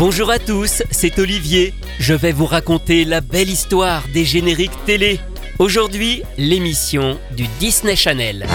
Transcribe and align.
Bonjour 0.00 0.30
à 0.30 0.38
tous, 0.38 0.82
c'est 0.90 1.18
Olivier. 1.18 1.74
Je 1.98 2.14
vais 2.14 2.32
vous 2.32 2.46
raconter 2.46 3.04
la 3.04 3.20
belle 3.20 3.50
histoire 3.50 4.02
des 4.14 4.24
génériques 4.24 4.72
télé. 4.86 5.20
Aujourd'hui, 5.58 6.22
l'émission 6.38 7.18
du 7.36 7.46
Disney 7.58 7.96
Channel. 7.96 8.46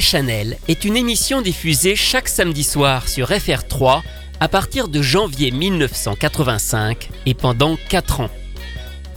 Disney 0.00 0.22
Channel 0.22 0.56
est 0.66 0.84
une 0.86 0.96
émission 0.96 1.42
diffusée 1.42 1.94
chaque 1.94 2.28
samedi 2.28 2.64
soir 2.64 3.06
sur 3.06 3.28
FR3 3.28 4.00
à 4.40 4.48
partir 4.48 4.88
de 4.88 5.02
janvier 5.02 5.50
1985 5.50 7.10
et 7.26 7.34
pendant 7.34 7.76
4 7.90 8.20
ans. 8.20 8.30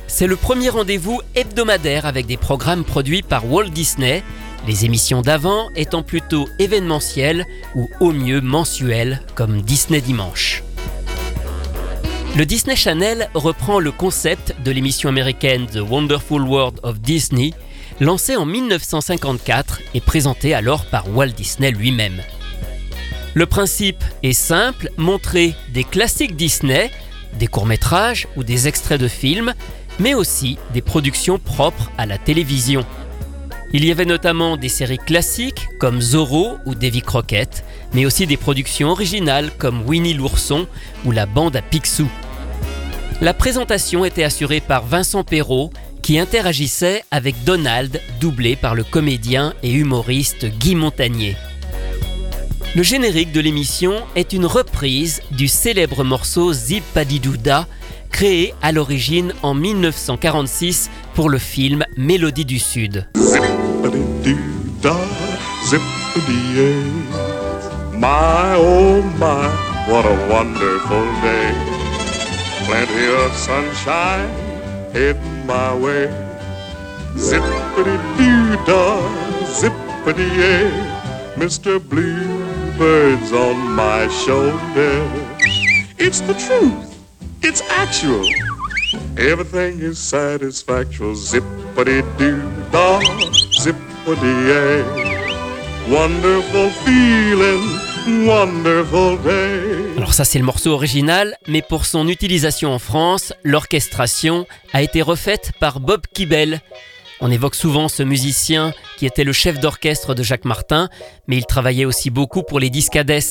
C'est 0.08 0.28
le 0.28 0.36
premier 0.36 0.68
rendez-vous 0.68 1.22
hebdomadaire 1.36 2.06
avec 2.06 2.26
des 2.26 2.36
programmes 2.36 2.84
produits 2.84 3.22
par 3.22 3.50
Walt 3.50 3.70
Disney, 3.70 4.24
les 4.68 4.84
émissions 4.84 5.22
d'avant 5.22 5.70
étant 5.78 6.04
plutôt 6.04 6.50
événementielles 6.60 7.46
ou 7.76 7.90
au 8.02 8.12
mieux 8.12 8.42
mensuelles 8.42 9.22
comme 9.36 9.62
Disney 9.62 10.02
Dimanche. 10.02 10.64
Le 12.36 12.46
Disney 12.46 12.76
Channel 12.76 13.30
reprend 13.36 13.80
le 13.80 13.92
concept 13.92 14.54
de 14.66 14.72
l'émission 14.72 15.08
américaine 15.08 15.66
The 15.66 15.80
Wonderful 15.80 16.42
World 16.42 16.82
of 16.84 17.00
Disney 17.00 17.54
lancé 18.04 18.36
en 18.36 18.46
1954 18.46 19.82
et 19.94 20.02
présenté 20.02 20.54
alors 20.54 20.86
par 20.86 21.10
Walt 21.16 21.30
Disney 21.30 21.72
lui-même. 21.72 22.22
Le 23.34 23.46
principe 23.46 24.04
est 24.22 24.34
simple, 24.34 24.92
montrer 24.98 25.56
des 25.70 25.84
classiques 25.84 26.36
Disney, 26.36 26.92
des 27.40 27.48
courts-métrages 27.48 28.28
ou 28.36 28.44
des 28.44 28.68
extraits 28.68 29.02
de 29.02 29.08
films, 29.08 29.54
mais 30.00 30.14
aussi 30.14 30.58
des 30.74 30.82
productions 30.82 31.40
propres 31.40 31.92
à 31.98 32.06
la 32.06 32.18
télévision. 32.18 32.86
Il 33.72 33.86
y 33.86 33.92
avait 33.92 34.06
notamment 34.06 34.56
des 34.56 34.70
séries 34.70 35.00
classiques 35.00 35.68
comme 35.80 36.00
Zorro 36.00 36.58
ou 36.66 36.76
Davy 36.76 37.02
Crockett, 37.02 37.64
mais 37.94 38.06
aussi 38.06 38.28
des 38.28 38.38
productions 38.38 38.90
originales 38.90 39.50
comme 39.58 39.82
Winnie 39.88 40.14
l'ourson 40.14 40.68
ou 41.06 41.12
la 41.12 41.26
bande 41.26 41.56
à 41.56 41.62
Picsou. 41.64 42.08
La 43.22 43.34
présentation 43.34 44.06
était 44.06 44.24
assurée 44.24 44.60
par 44.60 44.86
Vincent 44.86 45.24
Perrault 45.24 45.72
qui 46.04 46.20
interagissait 46.20 47.04
avec 47.10 47.44
Donald, 47.46 48.00
doublé 48.20 48.56
par 48.56 48.76
le 48.76 48.84
comédien 48.84 49.54
et 49.64 49.72
humoriste 49.72 50.46
Guy 50.60 50.76
Montagnier. 50.76 51.36
Le 52.76 52.84
générique 52.84 53.32
de 53.32 53.40
l'émission 53.40 53.94
est 54.16 54.34
une 54.34 54.46
reprise 54.46 55.22
du 55.32 55.48
célèbre 55.48 56.04
morceau 56.04 56.52
Zip 56.52 56.84
Padidouda, 56.94 57.68
créé 58.12 58.54
à 58.62 58.72
l'origine 58.72 59.34
en 59.42 59.54
1946 59.54 60.90
pour 61.16 61.30
le 61.30 61.38
film 61.38 61.86
Mélodie 61.96 62.46
du 62.46 62.60
Sud. 62.60 63.08
My, 67.96 68.58
oh. 68.58 69.02
Plenty 72.66 73.08
of 73.08 73.38
sunshine 73.38 74.43
head 74.94 75.18
my 75.46 75.74
way. 75.74 76.06
Zippity 77.18 77.98
doo 78.18 78.56
dah, 78.66 79.02
zippity 79.60 80.30
eh. 80.30 80.40
yay. 80.40 80.72
Mr. 81.36 81.80
Bluebird's 81.80 83.32
on 83.34 83.58
my 83.76 84.08
shoulder. 84.08 84.94
It's 85.98 86.22
the 86.22 86.36
truth, 86.46 86.98
it's 87.42 87.62
actual. 87.70 88.26
Everything 89.18 89.80
is 89.80 89.98
satisfactory. 89.98 91.16
Zippity 91.16 92.02
doo 92.18 92.42
dah, 92.72 93.02
zippity 93.62 94.34
yay. 94.50 94.82
Wonderful 95.90 96.70
feeling. 96.86 97.93
Alors 99.98 100.14
ça 100.14 100.26
c'est 100.26 100.40
le 100.40 100.44
morceau 100.44 100.72
original, 100.72 101.38
mais 101.48 101.62
pour 101.62 101.86
son 101.86 102.10
utilisation 102.10 102.74
en 102.74 102.80
France, 102.80 103.32
l'orchestration 103.44 104.46
a 104.74 104.82
été 104.82 105.02
refaite 105.02 105.52
par 105.60 105.80
Bob 105.80 106.02
Kibel. 106.14 106.60
On 107.22 107.32
évoque 107.32 107.56
souvent 107.56 107.88
ce 107.88 108.04
musicien 108.04 108.74
qui 108.98 109.06
était 109.06 109.24
le 109.24 109.32
chef 109.32 109.60
d'orchestre 109.60 110.16
de 110.16 110.24
Jacques 110.24 110.44
Martin, 110.44 110.90
mais 111.28 111.38
il 111.38 111.46
travaillait 111.46 111.86
aussi 111.86 112.10
beaucoup 112.10 112.44
pour 112.44 112.60
les 112.60 112.70
Discades. 112.70 113.22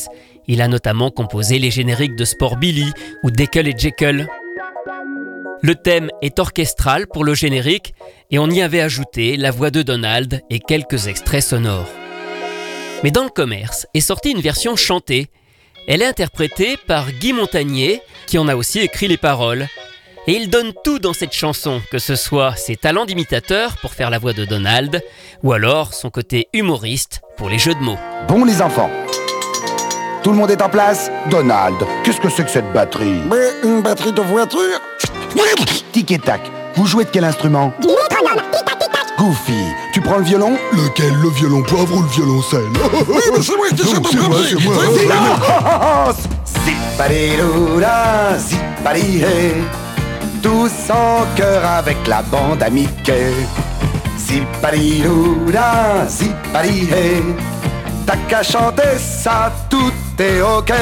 Il 0.48 0.62
a 0.62 0.68
notamment 0.68 1.10
composé 1.10 1.58
les 1.58 1.70
génériques 1.70 2.16
de 2.16 2.24
Sport 2.24 2.56
Billy 2.56 2.90
ou 3.22 3.30
Dekel 3.30 3.68
et 3.68 3.74
Jekyll. 3.76 4.26
Le 5.60 5.74
thème 5.74 6.08
est 6.22 6.38
orchestral 6.38 7.06
pour 7.06 7.24
le 7.24 7.34
générique 7.34 7.92
et 8.30 8.38
on 8.38 8.48
y 8.48 8.62
avait 8.62 8.80
ajouté 8.80 9.36
la 9.36 9.50
voix 9.50 9.70
de 9.70 9.82
Donald 9.82 10.40
et 10.48 10.60
quelques 10.60 11.08
extraits 11.08 11.44
sonores. 11.44 12.01
Mais 13.02 13.10
dans 13.10 13.24
le 13.24 13.30
commerce 13.30 13.86
est 13.94 14.00
sortie 14.00 14.30
une 14.30 14.40
version 14.40 14.76
chantée. 14.76 15.28
Elle 15.88 16.02
est 16.02 16.06
interprétée 16.06 16.76
par 16.86 17.10
Guy 17.10 17.32
Montagnier 17.32 18.00
qui 18.26 18.38
en 18.38 18.48
a 18.48 18.54
aussi 18.54 18.78
écrit 18.78 19.08
les 19.08 19.16
paroles. 19.16 19.66
Et 20.28 20.34
il 20.34 20.50
donne 20.50 20.72
tout 20.84 21.00
dans 21.00 21.12
cette 21.12 21.32
chanson, 21.32 21.82
que 21.90 21.98
ce 21.98 22.14
soit 22.14 22.54
ses 22.54 22.76
talents 22.76 23.06
d'imitateur 23.06 23.76
pour 23.78 23.92
faire 23.92 24.08
la 24.08 24.20
voix 24.20 24.32
de 24.32 24.44
Donald, 24.44 25.02
ou 25.42 25.52
alors 25.52 25.94
son 25.94 26.10
côté 26.10 26.46
humoriste 26.52 27.22
pour 27.36 27.48
les 27.48 27.58
jeux 27.58 27.74
de 27.74 27.80
mots. 27.80 27.98
Bon 28.28 28.44
les 28.44 28.62
enfants. 28.62 28.90
Tout 30.22 30.30
le 30.30 30.36
monde 30.36 30.52
est 30.52 30.62
en 30.62 30.68
place 30.68 31.10
Donald, 31.28 31.74
qu'est-ce 32.04 32.20
que 32.20 32.30
c'est 32.30 32.44
que 32.44 32.50
cette 32.50 32.72
batterie? 32.72 33.20
Mais 33.28 33.48
une 33.64 33.82
batterie 33.82 34.12
de 34.12 34.20
voiture? 34.20 34.80
Tic 35.90 36.12
et 36.12 36.20
tac. 36.20 36.40
Vous 36.76 36.86
jouez 36.86 37.04
de 37.04 37.10
quel 37.10 37.24
instrument? 37.24 37.72
Du 37.80 37.88
métronome. 37.88 38.42
Goofy. 39.18 39.64
Prends 40.04 40.18
le 40.18 40.24
violon 40.24 40.56
Lequel 40.72 41.12
Le 41.22 41.28
violon 41.30 41.62
poivre 41.62 41.96
ou 41.96 42.02
le 42.02 42.08
violoncelle 42.08 42.68
Oui, 43.08 43.22
mais 43.32 43.42
c'est 43.42 43.56
moi 43.56 43.66
qui 43.70 43.82
chante 43.82 44.06
c'est 44.10 44.18
en 44.18 44.28
moi, 44.28 44.38
premier 44.38 44.48
c'est 44.48 44.64
moi. 44.64 44.74
Vas-y. 46.06 46.32
Zippadidouda, 46.64 48.38
zippadihé. 48.38 49.54
Tous 50.42 50.72
en 50.90 51.24
chœur 51.36 51.64
avec 51.64 52.06
la 52.06 52.22
bande 52.22 52.62
à 52.62 52.70
Mickey. 52.70 53.32
Zippadidouda, 54.18 56.06
zippadihé. 56.08 57.22
T'as 58.06 58.16
qu'à 58.28 58.42
chanter 58.42 58.98
ça, 58.98 59.52
tout 59.70 59.92
est 60.18 60.40
ok. 60.40 60.72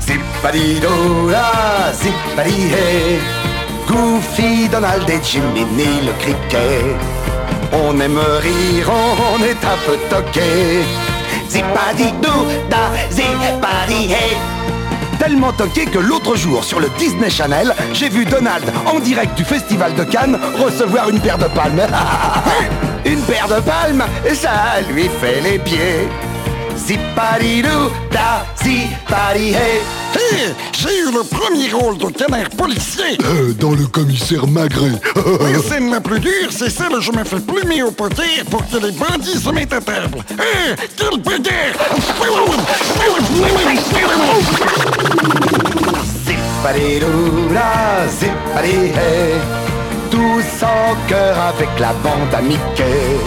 Zippadidouda, 0.00 1.92
zippadihé. 1.94 3.20
Goofy, 3.86 4.68
Donald 4.68 5.08
et 5.08 5.20
Jimmy 5.22 5.66
le 6.04 6.12
criquet. 6.20 6.96
On 7.72 7.98
aime 8.00 8.18
rire, 8.18 8.90
on 8.90 9.42
est 9.42 9.64
un 9.64 9.76
peu 9.86 9.96
toqué. 10.08 10.82
Zippadidouda, 11.48 12.90
zippadihé. 13.10 14.36
Tellement 15.18 15.52
toqué 15.52 15.86
que 15.86 15.98
l'autre 15.98 16.36
jour 16.36 16.64
sur 16.64 16.80
le 16.80 16.88
Disney 16.98 17.30
Channel, 17.30 17.74
j'ai 17.92 18.08
vu 18.08 18.24
Donald 18.24 18.64
en 18.86 18.98
direct 19.00 19.36
du 19.36 19.44
Festival 19.44 19.94
de 19.94 20.04
Cannes 20.04 20.38
recevoir 20.58 21.08
une 21.08 21.20
paire 21.20 21.38
de 21.38 21.46
palmes. 21.46 21.86
une 23.04 23.20
paire 23.22 23.48
de 23.48 23.60
palmes, 23.60 24.04
ça 24.34 24.80
lui 24.90 25.08
fait 25.20 25.40
les 25.40 25.58
pieds. 25.58 26.08
Zippadidou, 26.76 27.90
da, 28.10 28.44
zippadihé. 28.62 30.03
Hé, 30.14 30.52
j'ai 30.72 30.98
eu 31.00 31.12
le 31.12 31.22
premier 31.24 31.70
rôle 31.72 31.98
de 31.98 32.06
canard 32.06 32.48
policier. 32.50 33.18
Euh, 33.24 33.52
dans 33.54 33.72
le 33.72 33.86
commissaire 33.86 34.46
Magret. 34.46 34.92
La 35.16 35.58
scène 35.62 35.90
la 35.90 36.00
plus 36.00 36.20
dure, 36.20 36.50
c'est 36.50 36.70
celle 36.70 36.92
où 36.92 37.00
je 37.00 37.12
me 37.12 37.24
fais 37.24 37.40
plumer 37.40 37.82
au 37.82 37.90
poter 37.90 38.44
pour 38.50 38.66
que 38.68 38.76
les 38.76 38.92
bandits 38.92 39.38
se 39.38 39.50
mettent 39.50 39.72
à 39.72 39.80
table. 39.80 40.18
Hé, 40.30 40.74
quelle 40.96 41.20
bagarre 41.20 41.74
Tous 50.10 50.64
en 50.64 51.08
cœur 51.08 51.38
avec 51.38 51.68
la 51.78 51.92
bande 51.94 52.32
à 52.32 52.40
Mickey 52.40 53.18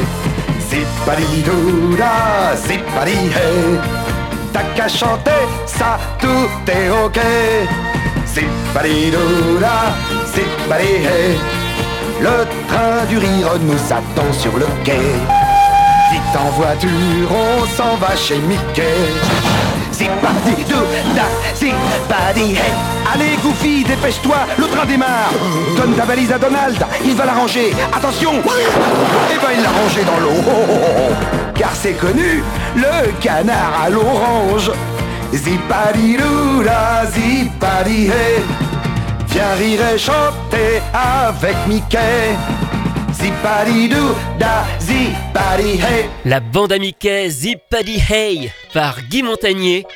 T'as 4.57 4.63
qu'à 4.75 4.88
chanter, 4.88 5.45
ça 5.68 6.00
tout 6.19 6.71
est 6.71 6.89
ok. 6.89 7.19
Zippadidou-la, 8.25 9.94
zippadihé 10.33 11.38
Le 12.19 12.45
train 12.68 13.06
du 13.07 13.19
rire 13.19 13.59
nous 13.62 13.94
attend 13.94 14.33
sur 14.33 14.57
le 14.57 14.65
quai. 14.83 14.98
Vite 16.12 16.36
en 16.39 16.50
voiture, 16.57 17.30
on 17.30 17.65
s'en 17.68 17.98
va 17.98 18.15
chez 18.15 18.39
Mickey 18.39 18.83
Zippadidou-la, 19.97 21.25
zippadihé 21.55 22.61
Allez 23.11 23.35
Goofy, 23.41 23.83
dépêche-toi, 23.83 24.38
le 24.59 24.65
train 24.67 24.85
démarre 24.85 25.31
Donne 25.75 25.95
ta 25.95 26.05
valise 26.05 26.31
à 26.31 26.38
Donald, 26.38 26.77
il 27.03 27.15
va 27.15 27.25
la 27.25 27.33
ranger 27.33 27.73
Attention 27.91 28.33
Eh 28.35 29.35
ben 29.39 29.51
il 29.57 29.63
l'a 29.63 29.69
rangée 29.69 30.03
dans 30.03 30.19
l'eau 30.19 30.35
Oh, 30.38 30.51
oh, 30.51 30.65
oh, 30.69 31.09
oh. 31.09 31.13
Car 31.55 31.71
c'est 31.73 31.94
connu, 31.94 32.44
le 32.75 33.11
canard 33.21 33.81
à 33.85 33.89
l'orange 33.89 34.71
Zippadidou-la, 35.33 37.05
zippadihé 37.07 38.43
Viens 39.29 39.53
rire 39.57 39.79
et 39.95 39.97
chanter 39.97 40.81
avec 40.93 41.55
Mickey 41.67 42.35
Zippadidou, 43.13 44.13
da, 44.38 44.63
zippadihé 44.79 46.09
La 46.25 46.39
bande 46.39 46.73
à 46.73 46.77
Mickey 46.77 47.29
Zippity 47.29 48.00
Hey 48.07 48.51
par 48.77 49.01
Guy 49.01 49.24
Montagnier. 49.24 49.88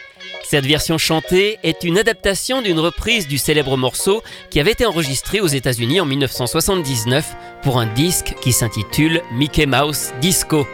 Cette 0.44 0.66
version 0.66 0.98
chantée 0.98 1.60
est 1.62 1.83
une 1.83 2.00
adaptation 2.00 2.63
d'une 2.63 2.80
reprise 2.80 3.28
du 3.28 3.38
célèbre 3.38 3.78
morceau 3.78 4.24
qui 4.50 4.60
avait 4.60 4.72
été 4.72 4.88
enregistré 4.88 5.39
aux 5.39 5.45
États-Unis 5.45 6.01
en 6.01 6.07
1979 6.07 7.36
pour 7.62 7.80
un 7.80 7.86
disque 7.86 8.33
qui 8.42 8.51
s'intitule 8.51 9.22
Mickey 9.33 9.68
Mouse 9.68 10.13
Disco. 10.19 10.66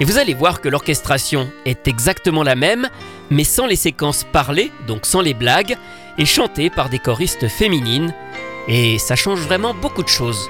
Et 0.00 0.04
vous 0.04 0.18
allez 0.18 0.34
voir 0.34 0.60
que 0.60 0.68
l'orchestration 0.68 1.48
est 1.66 1.86
exactement 1.86 2.42
la 2.42 2.56
même, 2.56 2.88
mais 3.30 3.44
sans 3.44 3.66
les 3.66 3.76
séquences 3.76 4.24
parlées, 4.24 4.72
donc 4.88 5.06
sans 5.06 5.20
les 5.20 5.34
blagues, 5.34 5.76
et 6.18 6.26
chantée 6.26 6.68
par 6.68 6.88
des 6.88 6.98
choristes 6.98 7.46
féminines. 7.46 8.12
Et 8.66 8.98
ça 8.98 9.14
change 9.14 9.38
vraiment 9.38 9.72
beaucoup 9.72 10.02
de 10.02 10.08
choses. 10.08 10.48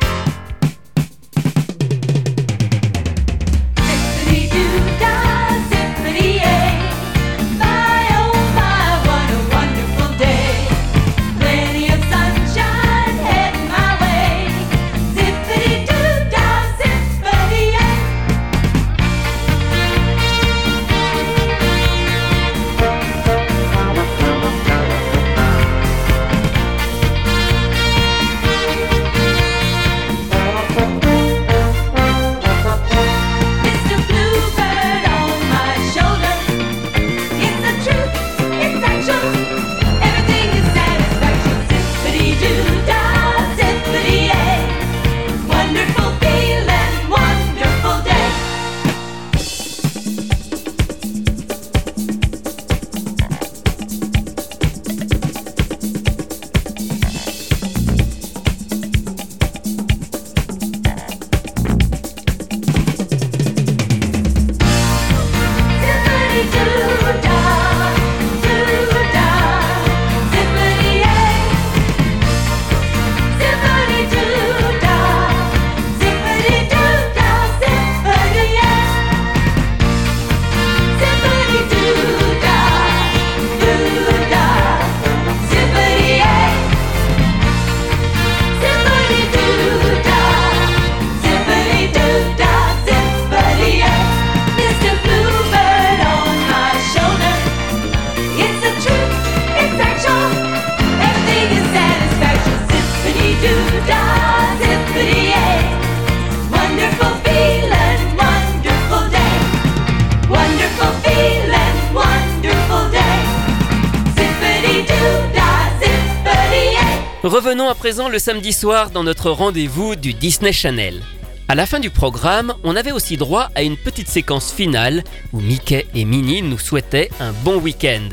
Revenons 117.36 117.68
à 117.68 117.74
présent 117.74 118.08
le 118.08 118.18
samedi 118.18 118.50
soir 118.50 118.88
dans 118.88 119.04
notre 119.04 119.30
rendez-vous 119.30 119.94
du 119.94 120.14
Disney 120.14 120.54
Channel. 120.54 121.02
À 121.48 121.54
la 121.54 121.66
fin 121.66 121.80
du 121.80 121.90
programme, 121.90 122.54
on 122.64 122.74
avait 122.74 122.92
aussi 122.92 123.18
droit 123.18 123.50
à 123.54 123.62
une 123.62 123.76
petite 123.76 124.08
séquence 124.08 124.50
finale 124.50 125.04
où 125.34 125.40
Mickey 125.42 125.86
et 125.94 126.06
Minnie 126.06 126.40
nous 126.40 126.56
souhaitaient 126.58 127.10
un 127.20 127.32
bon 127.44 127.58
week-end. 127.58 128.08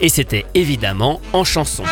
Et 0.00 0.08
c'était 0.08 0.46
évidemment 0.54 1.20
en 1.32 1.42
chanson. 1.42 1.82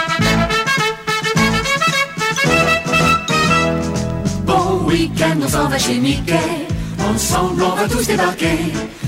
Bon 4.44 4.84
week-end, 4.87 5.37
on 5.42 5.49
s'en 5.49 5.68
va 5.68 5.76
chez 5.76 5.96
Mickey. 5.96 6.38
Ensemble, 7.00 7.64
on 7.64 7.75
va 7.75 7.88
tous 7.88 8.06
débarquer. 8.06 8.58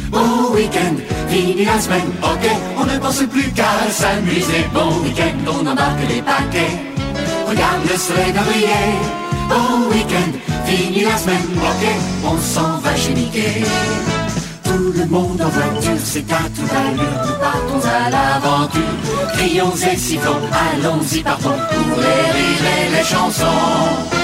Bon 0.08 0.52
week-end, 0.52 0.96
fini 1.28 1.64
la 1.64 1.78
semaine, 1.78 2.10
ok. 2.24 2.50
On 2.76 2.86
ne 2.86 2.98
pense 2.98 3.22
plus 3.30 3.52
qu'à 3.52 3.88
s'amuser. 3.88 4.64
Bon 4.74 4.98
week-end, 5.04 5.36
on 5.46 5.64
embarque 5.64 6.08
les 6.08 6.22
paquets. 6.22 6.85
Regarde 7.46 7.82
le 7.88 7.96
soleil 7.96 8.32
briller. 8.32 8.88
Bon 9.48 9.88
week-end, 9.92 10.32
fini 10.66 11.04
la 11.04 11.16
semaine, 11.16 11.46
ok. 11.56 11.86
On 12.24 12.38
s'en 12.38 12.78
va 12.78 12.96
chez 12.96 13.14
Mickey. 13.14 13.62
Tout 14.64 14.92
le 14.96 15.06
monde 15.06 15.40
en 15.40 15.48
voiture, 15.48 16.00
c'est 16.02 16.30
à 16.32 16.42
toute 16.54 16.72
allure. 16.72 17.04
Nous 17.26 17.38
partons 17.38 17.88
à 17.88 18.10
l'aventure. 18.10 18.82
Crions 19.34 19.76
et 19.92 19.96
sifflons, 19.96 20.42
allons-y, 20.72 21.22
partons 21.22 21.50
pour 21.50 22.00
les 22.00 22.30
rires 22.36 22.66
et 22.78 22.96
les 22.96 23.04
chansons. 23.04 24.15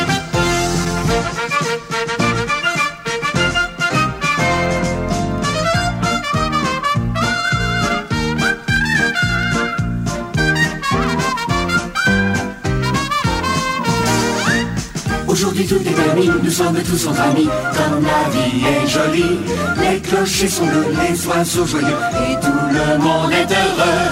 Aujourd'hui 15.43 15.67
tout 15.67 15.75
est 15.75 15.91
permis, 15.91 16.31
nous 16.41 16.51
sommes 16.53 16.79
tous 16.85 17.09
entre 17.09 17.21
amis, 17.21 17.49
comme 17.73 18.05
la 18.05 18.31
vie 18.31 18.63
est 18.65 18.87
jolie. 18.89 19.41
Les 19.81 19.99
clochers 19.99 20.47
sont 20.47 20.67
bleus, 20.67 20.95
les 21.03 21.27
oiseaux 21.27 21.67
joyeux, 21.67 21.89
et 21.89 22.35
tout 22.41 22.47
le 22.71 22.99
monde 23.03 23.33
est 23.33 23.53
heureux. 23.53 24.09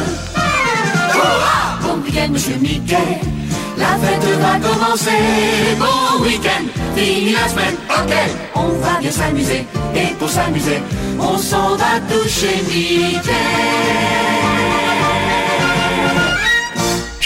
Bon 1.82 2.02
week-end, 2.04 2.32
monsieur 2.32 2.56
Mickey, 2.56 3.20
la 3.78 3.96
fête 4.02 4.26
va 4.40 4.58
commencer. 4.68 5.10
Bon 5.78 6.24
week-end, 6.24 6.64
fini 6.96 7.32
la 7.32 7.48
semaine, 7.48 7.76
ok. 7.88 8.12
On 8.56 8.68
va 8.84 8.98
bien 8.98 9.12
s'amuser, 9.12 9.64
et 9.94 10.12
pour 10.18 10.28
s'amuser, 10.28 10.82
on 11.20 11.38
s'en 11.38 11.76
va 11.76 12.00
toucher 12.08 12.60
Mickey. 12.66 14.09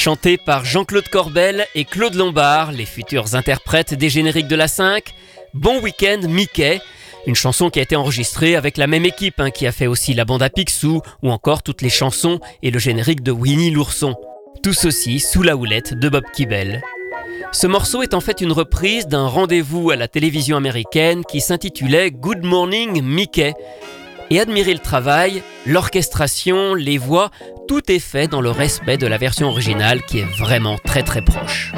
Chanté 0.04 0.36
par 0.36 0.66
Jean-Claude 0.66 1.08
Corbel 1.08 1.64
et 1.74 1.86
Claude 1.86 2.14
Lombard, 2.14 2.72
les 2.72 2.84
futurs 2.84 3.34
interprètes 3.36 3.94
des 3.94 4.10
génériques 4.10 4.48
de 4.48 4.54
la 4.54 4.68
5, 4.68 5.02
Bon 5.54 5.80
Week-end 5.80 6.20
Mickey, 6.28 6.82
une 7.26 7.34
chanson 7.34 7.70
qui 7.70 7.78
a 7.78 7.82
été 7.84 7.96
enregistrée 7.96 8.54
avec 8.54 8.76
la 8.76 8.86
même 8.86 9.06
équipe 9.06 9.40
hein, 9.40 9.50
qui 9.50 9.66
a 9.66 9.72
fait 9.72 9.86
aussi 9.86 10.12
la 10.12 10.26
bande 10.26 10.42
à 10.42 10.50
Picsou 10.50 11.00
ou 11.22 11.30
encore 11.30 11.62
toutes 11.62 11.80
les 11.80 11.88
chansons 11.88 12.38
et 12.62 12.70
le 12.70 12.78
générique 12.78 13.22
de 13.22 13.32
Winnie 13.32 13.70
l'ourson. 13.70 14.14
Tout 14.62 14.74
ceci 14.74 15.20
sous 15.20 15.40
la 15.40 15.56
houlette 15.56 15.94
de 15.94 16.10
Bob 16.10 16.24
Kibel. 16.34 16.82
Ce 17.52 17.66
morceau 17.66 18.02
est 18.02 18.12
en 18.12 18.20
fait 18.20 18.42
une 18.42 18.52
reprise 18.52 19.06
d'un 19.06 19.26
rendez-vous 19.26 19.90
à 19.90 19.96
la 19.96 20.06
télévision 20.06 20.58
américaine 20.58 21.24
qui 21.24 21.40
s'intitulait 21.40 22.10
Good 22.10 22.44
Morning 22.44 23.00
Mickey. 23.02 23.54
Et 24.34 24.40
admirez 24.40 24.72
le 24.72 24.80
travail, 24.80 25.44
l'orchestration, 25.64 26.74
les 26.74 26.98
voix, 26.98 27.30
tout 27.68 27.88
est 27.88 28.00
fait 28.00 28.26
dans 28.26 28.40
le 28.40 28.50
respect 28.50 28.96
de 28.96 29.06
la 29.06 29.16
version 29.16 29.46
originale 29.46 30.02
qui 30.02 30.18
est 30.18 30.26
vraiment 30.40 30.76
très 30.84 31.04
très 31.04 31.22
proche. 31.22 31.72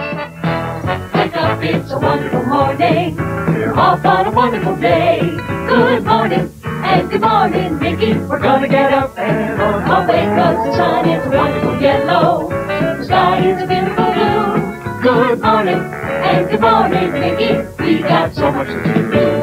Good 15.02 15.40
morning 15.40 15.78
and 16.24 16.50
good 16.50 16.60
morning, 16.60 17.12
Mickey. 17.12 17.62
We 17.78 18.02
got 18.02 18.34
so 18.34 18.50
much 18.50 18.66
to 18.66 19.10
do. 19.12 19.35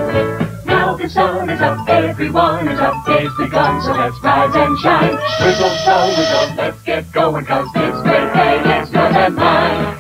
Sun 1.13 1.48
is 1.48 1.62
up, 1.62 1.88
everyone 1.88 2.67
is 2.67 2.79
up, 2.79 3.05
day's 3.05 3.29
begun, 3.38 3.79
so 3.84 3.91
let's 3.91 4.20
rise 4.24 4.55
and 4.55 4.79
shine. 4.79 5.12
Wiggle, 5.41 5.70
so 5.86 6.08
wiggle, 6.17 6.55
let's 6.58 6.82
get 6.82 7.12
going, 7.12 7.46
cause 7.46 7.67
this 7.72 8.01
great 8.01 8.34
day 8.34 8.82
is 8.82 8.91
yours 8.91 9.15
and 9.15 9.36
mine. 9.36 9.98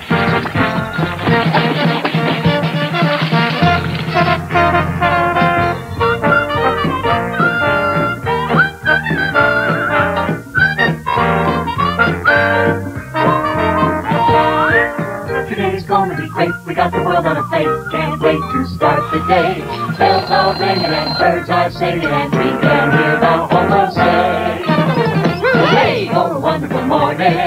Today's 15.47 15.83
gonna 15.83 16.17
be 16.19 16.27
great. 16.29 16.49
We 16.65 16.73
got 16.73 16.91
the 16.91 17.03
world 17.03 17.27
on 17.27 17.37
a 17.37 17.43
plate. 17.49 17.67
Can't 17.91 18.19
wait 18.19 18.39
to 18.39 18.65
start 18.65 19.11
the 19.11 19.19
day. 19.27 19.82
Bells 19.97 20.29
are 20.31 20.53
ringing 20.59 20.85
and 20.85 21.17
birds 21.17 21.49
are 21.49 21.71
singing 21.71 22.05
and 22.05 22.31
we 22.31 22.49
can 22.61 22.91
hear 22.97 23.19
the 23.19 23.47
world 23.51 23.93
say, 23.93 24.63
Hey, 25.75 26.09
oh, 26.11 26.37
a 26.37 26.39
wonderful 26.39 26.81
morning. 26.81 27.37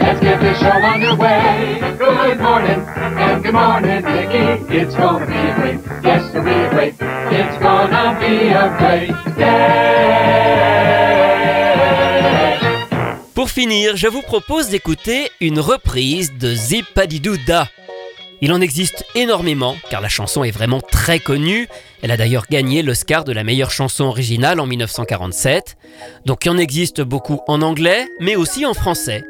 Let's 0.00 0.20
get 0.20 0.40
this 0.40 0.58
show 0.58 0.70
underway. 0.70 1.78
Good 1.98 2.40
morning 2.40 2.80
and 2.80 3.42
good 3.44 3.54
morning, 3.54 4.04
Mickey. 4.04 4.74
It's 4.74 4.94
gonna 4.96 5.26
be 5.26 5.32
a 5.32 5.54
great, 5.54 5.80
yes, 6.02 6.30
it'll 6.30 6.44
be 6.44 6.50
a 6.50 6.70
great. 6.70 6.94
It's 7.00 7.58
gonna 7.62 8.18
be 8.18 8.48
a 8.48 8.76
great 8.78 9.36
day. 9.36 10.78
Pour 13.34 13.48
finir, 13.50 13.96
je 13.96 14.08
vous 14.08 14.22
propose 14.22 14.68
d'écouter 14.68 15.30
une 15.40 15.60
reprise 15.60 16.32
de 16.36 16.52
Zipadidou 16.54 17.36
Da. 17.46 17.68
Il 18.40 18.52
en 18.52 18.60
existe 18.60 19.04
énormément, 19.16 19.76
car 19.90 20.00
la 20.00 20.08
chanson 20.08 20.44
est 20.44 20.52
vraiment 20.52 20.80
très 20.80 21.18
connue. 21.18 21.68
Elle 22.02 22.12
a 22.12 22.16
d'ailleurs 22.16 22.46
gagné 22.48 22.82
l'Oscar 22.82 23.24
de 23.24 23.32
la 23.32 23.42
meilleure 23.42 23.72
chanson 23.72 24.04
originale 24.04 24.60
en 24.60 24.66
1947. 24.66 25.76
Donc 26.24 26.44
il 26.44 26.50
en 26.50 26.58
existe 26.58 27.00
beaucoup 27.00 27.40
en 27.48 27.62
anglais, 27.62 28.06
mais 28.20 28.36
aussi 28.36 28.64
en 28.64 28.74
français. 28.74 29.24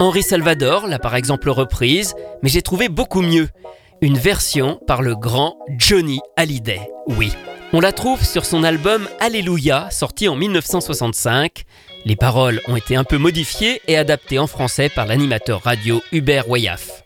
Henri 0.00 0.22
Salvador 0.22 0.86
l'a 0.86 0.98
par 0.98 1.16
exemple 1.16 1.50
reprise, 1.50 2.14
mais 2.42 2.48
j'ai 2.48 2.62
trouvé 2.62 2.88
beaucoup 2.88 3.20
mieux. 3.20 3.48
Une 4.00 4.16
version 4.18 4.80
par 4.86 5.02
le 5.02 5.16
grand 5.16 5.58
Johnny 5.78 6.20
Hallyday. 6.36 6.80
Oui. 7.08 7.32
On 7.72 7.80
la 7.80 7.92
trouve 7.92 8.24
sur 8.24 8.46
son 8.46 8.62
album 8.62 9.08
Alléluia, 9.20 9.88
sorti 9.90 10.28
en 10.28 10.36
1965. 10.36 11.64
Les 12.04 12.16
paroles 12.16 12.60
ont 12.68 12.76
été 12.76 12.96
un 12.96 13.04
peu 13.04 13.18
modifiées 13.18 13.82
et 13.88 13.98
adaptées 13.98 14.38
en 14.38 14.46
français 14.46 14.88
par 14.88 15.06
l'animateur 15.06 15.62
radio 15.62 16.02
Hubert 16.12 16.48
Wayaf. 16.48 17.05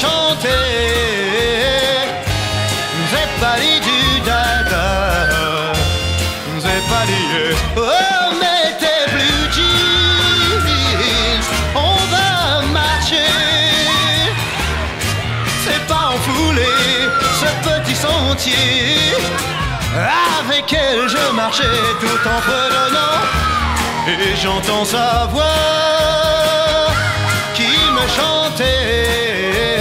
chantait. 0.00 0.48
C'est 3.10 3.32
pas 3.40 3.56
des 3.62 3.78
Judas, 3.86 4.64
c'est 6.64 6.84
pas 6.92 7.04
des 7.10 7.24
yeah. 7.32 7.56
Oh, 7.76 7.80
mais 8.40 8.62
t'es 8.80 9.02
plus 9.14 9.42
jeans, 9.56 10.66
on 11.74 11.96
va 12.12 12.28
marcher. 12.80 13.34
C'est 15.64 15.82
pas 15.86 16.04
en 16.14 16.18
foulée, 16.26 16.80
ce 17.40 17.50
petit 17.68 17.96
sentier. 18.06 19.16
Avec 20.40 20.72
elle, 20.72 21.08
je 21.08 21.24
marchais 21.34 21.78
tout 22.00 22.22
en 22.34 22.40
fredonnant. 22.46 23.20
Et 24.06 24.36
j'entends 24.42 24.84
sa 24.84 25.26
voix 25.30 25.44
qui 27.54 27.72
me 27.96 28.04
chantait. 28.16 29.79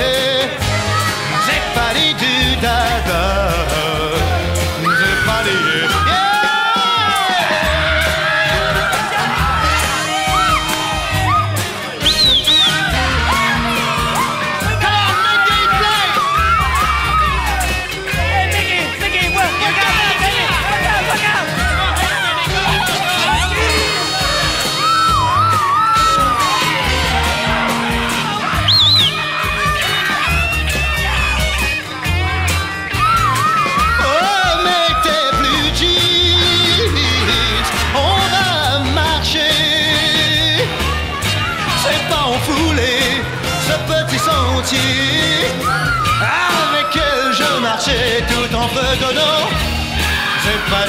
C'est 50.69 50.75
pas 50.75 50.85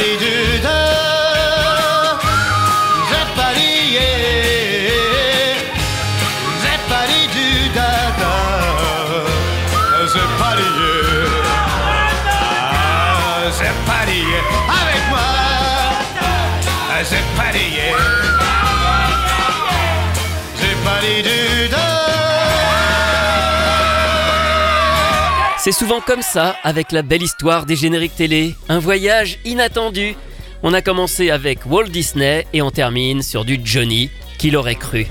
C'est 25.70 25.84
souvent 25.84 26.00
comme 26.00 26.20
ça 26.20 26.56
avec 26.64 26.90
la 26.90 27.02
belle 27.02 27.22
histoire 27.22 27.64
des 27.64 27.76
génériques 27.76 28.16
télé, 28.16 28.56
un 28.68 28.80
voyage 28.80 29.38
inattendu. 29.44 30.16
On 30.64 30.74
a 30.74 30.82
commencé 30.82 31.30
avec 31.30 31.60
Walt 31.64 31.84
Disney 31.84 32.44
et 32.52 32.60
on 32.60 32.72
termine 32.72 33.22
sur 33.22 33.44
du 33.44 33.60
Johnny, 33.62 34.10
qui 34.36 34.50
l'aurait 34.50 34.74
cru. 34.74 35.06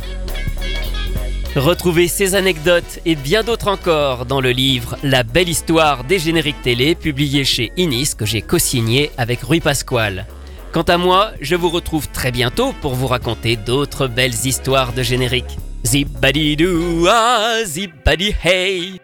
Retrouvez 1.55 2.09
ces 2.09 2.35
anecdotes 2.35 2.99
et 3.05 3.15
bien 3.15 3.41
d'autres 3.41 3.69
encore 3.69 4.25
dans 4.25 4.41
le 4.41 4.51
livre 4.51 4.97
La 5.01 5.23
belle 5.23 5.47
histoire 5.47 6.03
des 6.03 6.19
génériques 6.19 6.61
télé 6.61 6.93
publié 6.93 7.45
chez 7.45 7.71
Inis 7.77 8.11
que 8.17 8.25
j'ai 8.25 8.41
co-signé 8.41 9.11
avec 9.17 9.41
Rui 9.43 9.61
Pasquale. 9.61 10.25
Quant 10.73 10.81
à 10.81 10.97
moi, 10.97 11.31
je 11.39 11.55
vous 11.55 11.69
retrouve 11.69 12.09
très 12.09 12.31
bientôt 12.31 12.73
pour 12.81 12.95
vous 12.95 13.07
raconter 13.07 13.55
d'autres 13.55 14.07
belles 14.07 14.45
histoires 14.45 14.91
de 14.91 15.03
génériques. 15.03 15.57
Ah, 17.07 17.59
zippity 17.63 18.35
hey. 18.43 18.99